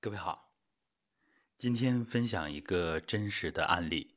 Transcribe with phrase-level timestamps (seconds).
[0.00, 0.52] 各位好，
[1.56, 4.14] 今天分享一个真实的案例。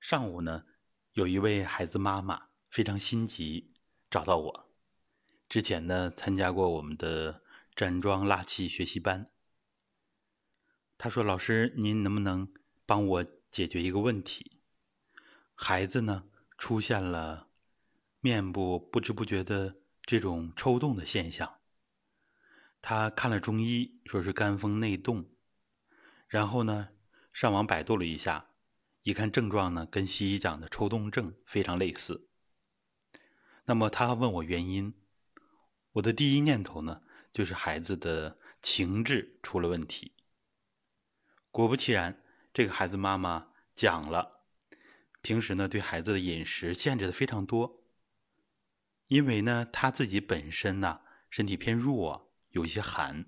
[0.00, 0.64] 上午呢，
[1.12, 3.74] 有一位孩子妈妈非常心急，
[4.08, 4.70] 找到我。
[5.50, 7.42] 之前呢，参加过我们的
[7.74, 9.30] 站桩拉气学习班。
[10.96, 12.50] 他说：“老师，您能不能
[12.86, 14.62] 帮我解决一个问题？
[15.54, 16.24] 孩子呢，
[16.56, 17.50] 出现了
[18.20, 21.56] 面部不知不觉的这种抽动的现象。”
[22.80, 25.28] 他看了中医，说是肝风内动，
[26.28, 26.90] 然后呢，
[27.32, 28.50] 上网百度了一下，
[29.02, 32.28] 一看症状呢，跟西医讲的抽动症非常类似。
[33.64, 34.94] 那么他问我原因，
[35.92, 37.02] 我的第一念头呢，
[37.32, 40.12] 就是孩子的情志出了问题。
[41.50, 42.22] 果不其然，
[42.54, 44.44] 这个孩子妈妈讲了，
[45.20, 47.82] 平时呢对孩子的饮食限制的非常多，
[49.08, 52.27] 因为呢他自己本身呢身体偏弱。
[52.50, 53.26] 有一些寒，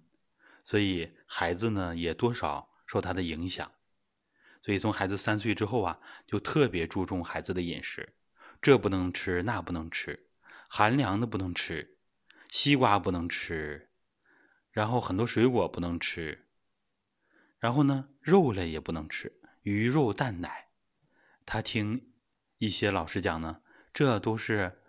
[0.64, 3.70] 所以孩子呢也多少受他的影响，
[4.62, 8.14] 所以从孩子三岁之后啊，就特别注重孩子的饮食，
[8.60, 10.28] 这不能吃，那不能吃，
[10.68, 11.98] 寒凉的不能吃，
[12.48, 13.90] 西瓜不能吃，
[14.70, 16.46] 然后很多水果不能吃，
[17.58, 20.68] 然后呢肉类也不能吃，鱼肉蛋奶，
[21.44, 22.12] 他听
[22.58, 23.62] 一些老师讲呢，
[23.92, 24.82] 这都是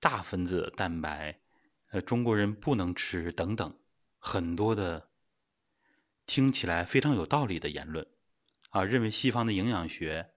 [0.00, 1.41] 大分子蛋白。
[1.92, 3.78] 呃，中国人不能吃等等，
[4.18, 5.10] 很多的
[6.24, 8.06] 听起来非常有道理的言论，
[8.70, 10.32] 啊，认为西方的营养学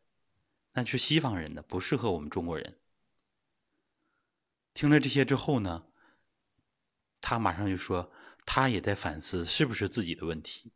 [0.73, 2.77] 那是西方人的，不适合我们中国人。
[4.73, 5.85] 听了这些之后呢，
[7.21, 8.11] 他马上就说，
[8.45, 10.73] 他也在反思是不是自己的问题。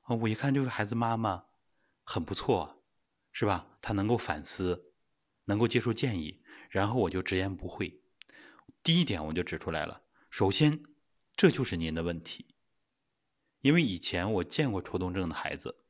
[0.00, 1.44] 啊，我一看这个孩子妈妈
[2.02, 2.82] 很不错，
[3.30, 3.78] 是吧？
[3.80, 4.92] 他能够反思，
[5.44, 8.01] 能够接受建议，然后我就直言不讳。
[8.82, 10.82] 第一点我就指出来了，首先，
[11.36, 12.56] 这就是您的问题，
[13.60, 15.84] 因为以前我见过抽动症的孩子，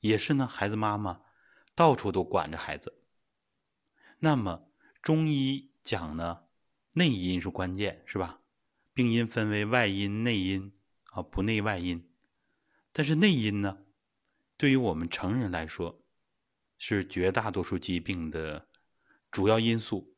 [0.00, 1.20] 也是呢，孩子妈妈
[1.74, 3.02] 到处都管着孩子。
[4.20, 4.70] 那么
[5.02, 6.44] 中医讲呢，
[6.92, 8.40] 内因是关键，是吧？
[8.94, 10.72] 病因分为外因、内因
[11.10, 12.08] 啊，不内外因。
[12.92, 13.84] 但是内因呢，
[14.56, 16.02] 对于我们成人来说，
[16.78, 18.68] 是绝大多数疾病的
[19.30, 20.11] 主要因素。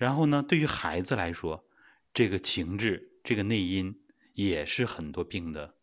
[0.00, 1.68] 然后呢，对于孩子来说，
[2.14, 4.02] 这个情志、这个内因
[4.32, 5.76] 也是很多病的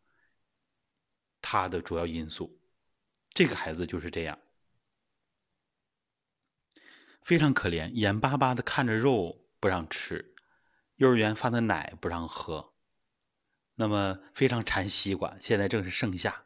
[1.40, 2.60] 他的主要因素。
[3.30, 4.40] 这个孩子就是这样，
[7.22, 10.34] 非常可怜，眼巴巴的看着肉不让吃，
[10.96, 12.74] 幼儿园发的奶不让喝，
[13.76, 16.46] 那么非常馋西瓜，现在正是盛夏，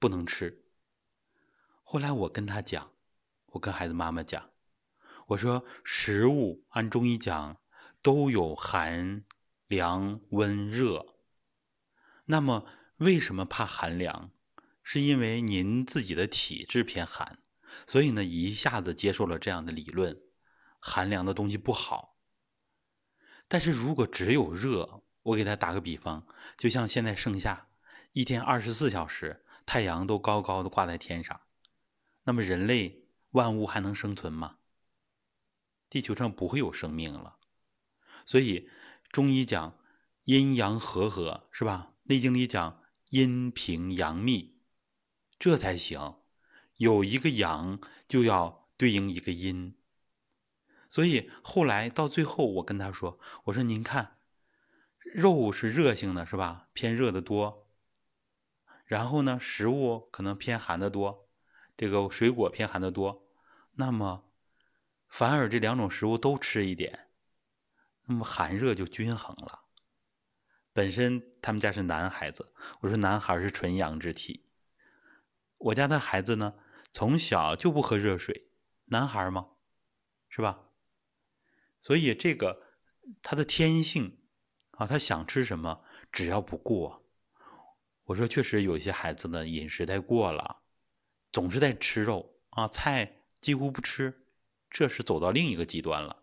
[0.00, 0.64] 不能吃。
[1.84, 2.90] 后来我跟他讲，
[3.52, 4.55] 我跟孩子妈妈讲。
[5.26, 7.56] 我说，食物按中医讲
[8.00, 9.24] 都有寒、
[9.66, 11.14] 凉、温、热。
[12.26, 12.66] 那么
[12.98, 14.30] 为什么怕寒凉？
[14.82, 17.40] 是因为您自己的体质偏寒，
[17.88, 20.20] 所以呢一下子接受了这样的理论，
[20.78, 22.16] 寒凉的东西不好。
[23.48, 26.24] 但是如果只有热，我给他打个比方，
[26.56, 27.66] 就像现在盛夏，
[28.12, 31.40] 一天二十四小时太阳都高高的挂在天上，
[32.22, 34.58] 那么人类万物还能生存吗？
[35.88, 37.36] 地球上不会有生命了，
[38.26, 38.68] 所以
[39.12, 39.78] 中医讲
[40.24, 41.92] 阴阳和合，是吧？
[42.02, 44.58] 内经里讲阴平阳密，
[45.38, 46.16] 这才行。
[46.76, 49.78] 有一个阳，就要对应一个阴。
[50.88, 54.18] 所以后来到最后，我跟他说：“我说您看，
[54.98, 56.68] 肉是热性的，是吧？
[56.72, 57.68] 偏热的多。
[58.84, 61.28] 然后呢，食物可能偏寒的多，
[61.76, 63.26] 这个水果偏寒的多。
[63.76, 64.24] 那么。”
[65.16, 67.08] 反而这两种食物都吃一点，
[68.04, 69.62] 那么寒热就均衡了。
[70.74, 74.44] 本身他们家是男孩子，我说男孩是纯阳之体。
[75.60, 76.52] 我家的孩子呢，
[76.92, 78.50] 从小就不喝热水，
[78.84, 79.48] 男孩吗？
[80.28, 80.64] 是吧？
[81.80, 82.66] 所以这个
[83.22, 84.18] 他的天性
[84.72, 85.82] 啊，他想吃什么，
[86.12, 87.06] 只要不过。
[88.04, 90.58] 我说确实有一些孩子呢，饮食太过了，
[91.32, 94.25] 总是在吃肉啊，菜几乎不吃。
[94.78, 96.14] 这是走到另一个极端了，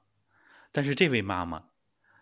[0.72, 1.70] 但是这位妈妈，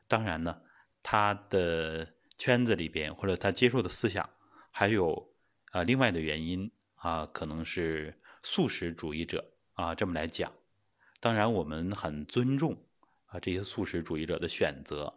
[0.07, 0.61] 当然呢，
[1.03, 2.07] 她的
[2.37, 4.29] 圈子里边或者她接受的思想，
[4.71, 5.33] 还有
[5.71, 10.49] 啊另外的原因啊，可能是素食主义者啊这么来讲。
[11.19, 12.81] 当然，我们很尊重
[13.25, 15.13] 啊这些素食主义者的选择，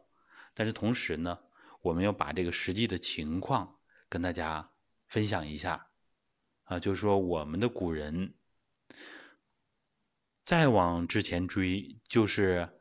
[0.52, 1.38] 但是同时呢，
[1.80, 3.78] 我们要把这个实际的情况
[4.08, 4.68] 跟大家
[5.06, 5.86] 分享一下
[6.64, 8.34] 啊，就是说我们的古人。
[10.44, 12.78] 再往之前追，就是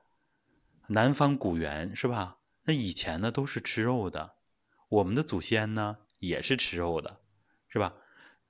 [0.87, 2.39] 南方古猿，是吧？
[2.63, 4.35] 那以前呢都是吃肉的。
[4.89, 7.21] 我们的祖先呢也是吃肉的，
[7.69, 7.95] 是吧？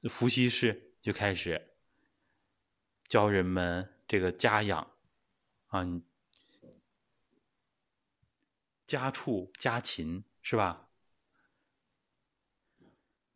[0.10, 1.76] 伏羲氏就开始
[3.08, 4.92] 教人们这个家养
[5.68, 5.86] 啊，
[8.88, 10.90] 家畜、家禽，是吧？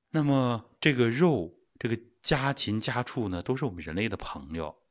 [0.09, 4.86] 那么这个肉，这个家禽、家畜呢，都是我们人类的朋友。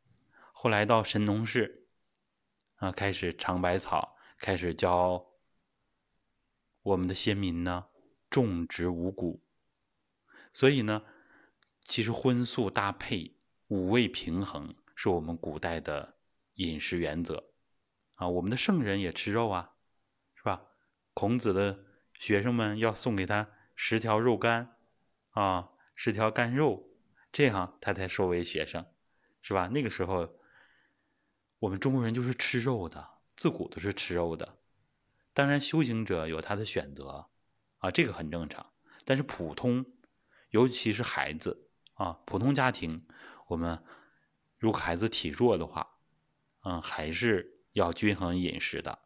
[0.67, 1.87] 后来到神农氏
[2.75, 5.25] 啊，开始尝百草，开始教
[6.83, 7.87] 我们的先民呢
[8.29, 9.47] 种植五谷。
[10.53, 11.05] 所以呢，
[11.83, 13.37] 其实荤素搭配、
[13.69, 16.17] 五味平衡是我们古代的
[16.55, 17.53] 饮食原则
[18.17, 18.29] 啊。
[18.29, 19.77] 我们的圣人也吃肉啊，
[20.35, 20.67] 是吧？
[21.15, 21.85] 孔子的
[22.19, 24.77] 学生们要送给他十条肉干。
[25.31, 26.89] 啊，十条干肉，
[27.31, 28.85] 这样他才收为学生，
[29.41, 29.69] 是吧？
[29.69, 30.36] 那个时候，
[31.59, 34.59] 我们中国人就是吃肉的，自古都是吃肉的。
[35.33, 37.29] 当然，修行者有他的选择，
[37.79, 38.73] 啊，这个很正常。
[39.05, 39.85] 但是普通，
[40.51, 43.07] 尤其是孩子啊，普通家庭，
[43.49, 43.83] 我们
[44.59, 45.99] 如果孩子体弱的话，
[46.63, 48.99] 嗯，还是要均衡饮食的。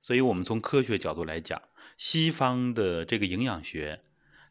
[0.00, 1.62] 所以，我们从科学角度来讲，
[1.96, 4.04] 西方的这个营养学。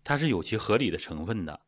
[0.05, 1.61] 它是有其合理的成分的，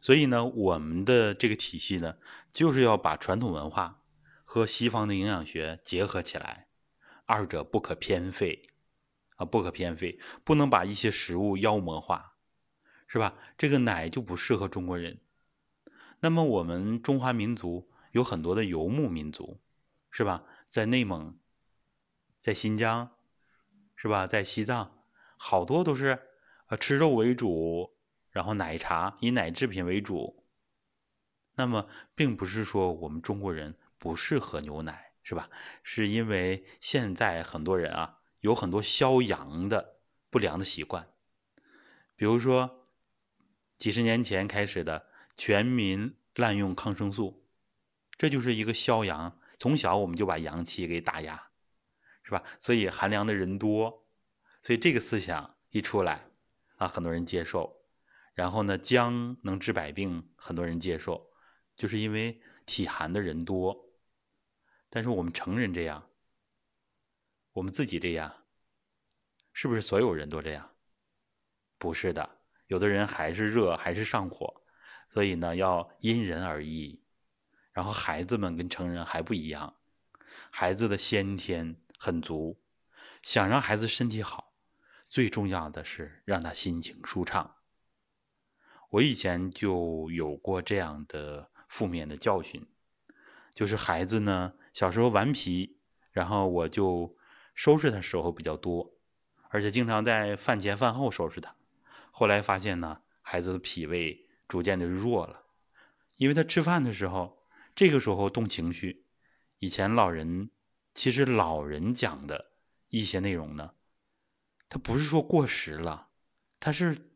[0.00, 2.16] 所以呢，我们的这个体系呢，
[2.52, 4.02] 就是要把传统文化
[4.44, 6.68] 和西方的营养学结合起来，
[7.26, 8.62] 二者不可偏废
[9.36, 12.36] 啊，不可偏废，不能把一些食物妖魔化，
[13.06, 13.34] 是吧？
[13.58, 15.20] 这个奶就不适合中国人。
[16.20, 19.60] 那么我们中华民族有很多的游牧民族，
[20.10, 20.44] 是吧？
[20.66, 21.38] 在内蒙，
[22.40, 23.10] 在新疆，
[23.96, 24.26] 是吧？
[24.26, 25.04] 在西藏，
[25.36, 26.26] 好多都是。
[26.66, 27.96] 呃，吃肉为主，
[28.30, 30.44] 然后奶茶以奶制品为主。
[31.56, 35.50] 那么，并不是说我们中国人不适合牛奶，是吧？
[35.82, 39.96] 是因为现在很多人啊，有很多消阳的
[40.30, 41.08] 不良的习惯，
[42.16, 42.86] 比如说
[43.76, 45.06] 几十年前开始的
[45.36, 47.44] 全民滥用抗生素，
[48.16, 49.38] 这就是一个消阳。
[49.58, 51.50] 从小我们就把阳气给打压，
[52.22, 52.42] 是吧？
[52.58, 54.06] 所以寒凉的人多，
[54.62, 56.24] 所以这个思想一出来。
[56.76, 57.79] 啊，很多人接受，
[58.34, 61.30] 然后呢，姜能治百病，很多人接受，
[61.74, 63.90] 就是因为体寒的人多。
[64.88, 66.10] 但是我们成人这样，
[67.52, 68.44] 我们自己这样，
[69.52, 70.74] 是不是所有人都这样？
[71.78, 74.62] 不是的，有的人还是热，还是上火，
[75.08, 77.02] 所以呢，要因人而异。
[77.72, 79.76] 然后孩子们跟成人还不一样，
[80.50, 82.60] 孩子的先天很足，
[83.22, 84.56] 想让孩子身体好。
[85.06, 87.59] 最重要的是让他心情舒畅。
[88.90, 92.66] 我以前就有过这样的负面的教训，
[93.54, 95.78] 就是孩子呢小时候顽皮，
[96.10, 97.16] 然后我就
[97.54, 98.92] 收拾他时候比较多，
[99.48, 101.54] 而且经常在饭前饭后收拾他。
[102.10, 105.44] 后来发现呢，孩子的脾胃逐渐的弱了，
[106.16, 107.44] 因为他吃饭的时候，
[107.74, 109.06] 这个时候动情绪。
[109.58, 110.50] 以前老人
[110.94, 112.52] 其实老人讲的
[112.88, 113.72] 一些内容呢。
[114.68, 116.08] 他不是说过时了，
[116.58, 117.12] 他是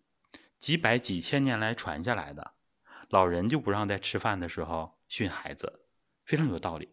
[0.65, 2.55] 几百几千年来传下来的。
[3.11, 5.85] 老人就不让在吃饭的时候训孩子，
[6.25, 6.89] 非常有道理。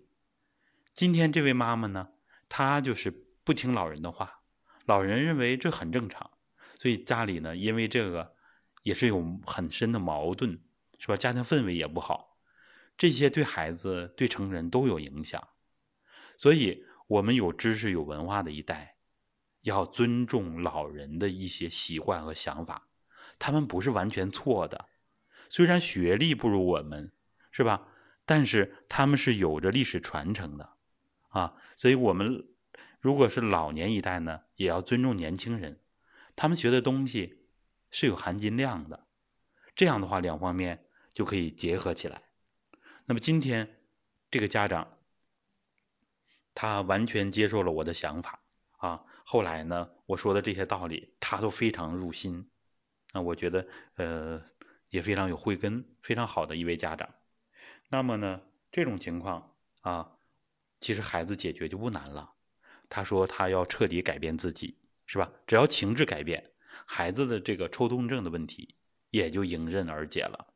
[0.92, 2.10] 今天这位妈妈呢，
[2.50, 3.10] 她就是
[3.46, 4.42] 不听老人的话，
[4.86, 6.32] 老人认为这很正常，
[6.78, 8.36] 所以家里呢，因为这个
[8.84, 10.60] 也是有很深的矛盾，
[11.00, 11.16] 是吧？
[11.16, 12.38] 家庭氛围也不好，
[12.98, 15.42] 这些对孩子、对成人都有影响。
[16.38, 18.98] 所以，我们有知识、有文化的一代。
[19.62, 22.90] 要尊重老人的一些习惯和想法，
[23.42, 24.86] 他们不是完全错的。
[25.50, 27.12] 虽然学历不如我们，
[27.52, 27.88] 是吧？
[28.24, 30.70] 但是他们是有着历史传承的，
[31.30, 32.48] 啊，所以我们
[33.00, 35.80] 如果是老年一代呢，也要尊重年轻人，
[36.36, 37.48] 他们学的东西
[37.90, 39.08] 是有含金量的。
[39.76, 42.22] 这样的话，两方面就可以结合起来。
[43.06, 43.82] 那么今天
[44.30, 45.00] 这个家长，
[46.54, 48.40] 他完全接受了我的想法，
[48.78, 49.04] 啊。
[49.26, 52.51] 后来呢，我说的这些道理，他都非常入心，
[53.12, 54.42] 那我觉得，呃，
[54.90, 57.10] 也非常有慧根，非常好的一位家长。
[57.90, 58.42] 那么呢，
[58.72, 60.18] 这种情况啊，
[60.80, 62.34] 其实孩子解决就不难了。
[62.90, 65.32] 他说他要彻底改变自己，是吧？
[65.46, 66.52] 只要情志改变，
[66.86, 68.76] 孩子的这个抽动症的问题
[69.10, 70.54] 也就迎刃而解了。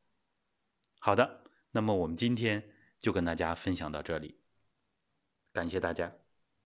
[1.00, 2.64] 好的，那么我们今天
[2.98, 4.40] 就跟大家分享到这里，
[5.54, 6.12] 感谢大家。